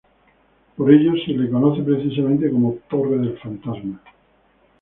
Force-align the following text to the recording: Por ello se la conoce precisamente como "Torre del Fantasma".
Por 0.77 0.91
ello 0.91 1.11
se 1.23 1.33
la 1.33 1.47
conoce 1.47 1.83
precisamente 1.83 2.49
como 2.49 2.79
"Torre 2.89 3.19
del 3.19 3.37
Fantasma". 3.37 4.01